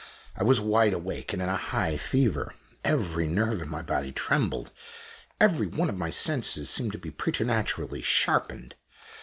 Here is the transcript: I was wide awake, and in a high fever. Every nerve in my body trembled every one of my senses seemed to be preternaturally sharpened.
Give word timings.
I 0.35 0.43
was 0.43 0.59
wide 0.59 0.93
awake, 0.93 1.31
and 1.31 1.43
in 1.43 1.47
a 1.47 1.55
high 1.55 1.95
fever. 1.95 2.55
Every 2.83 3.27
nerve 3.27 3.61
in 3.61 3.69
my 3.69 3.83
body 3.83 4.11
trembled 4.11 4.71
every 5.39 5.67
one 5.67 5.89
of 5.91 5.95
my 5.95 6.09
senses 6.09 6.71
seemed 6.71 6.93
to 6.93 6.97
be 6.97 7.11
preternaturally 7.11 8.01
sharpened. 8.01 8.73